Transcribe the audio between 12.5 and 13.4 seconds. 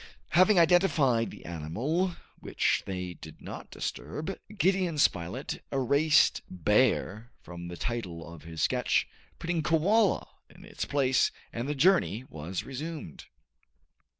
resumed.